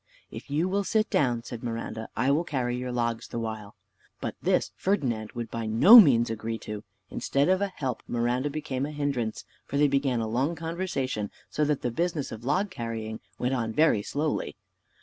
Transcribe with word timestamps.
"If 0.31 0.49
you 0.49 0.67
will 0.67 0.83
sit 0.83 1.11
down," 1.11 1.43
said 1.43 1.61
Miranda, 1.61 2.09
"I 2.17 2.31
will 2.31 2.43
carry 2.43 2.75
your 2.75 2.91
logs 2.91 3.27
the 3.27 3.37
while." 3.37 3.75
But 4.19 4.33
this 4.41 4.71
Ferdinand 4.75 5.33
would 5.33 5.51
by 5.51 5.67
no 5.67 5.99
means 5.99 6.31
agree 6.31 6.57
to. 6.57 6.83
Instead 7.11 7.49
of 7.49 7.61
a 7.61 7.67
help 7.75 8.01
Miranda 8.07 8.49
became 8.49 8.87
a 8.87 8.91
hindrance, 8.91 9.45
for 9.67 9.77
they 9.77 9.87
began 9.87 10.19
a 10.19 10.27
long 10.27 10.55
conversation, 10.55 11.29
so 11.51 11.63
that 11.65 11.83
the 11.83 11.91
business 11.91 12.31
of 12.31 12.43
log 12.43 12.71
carrying 12.71 13.19
went 13.37 13.53
on 13.53 13.73
very 13.73 14.01
slowly. 14.01 14.55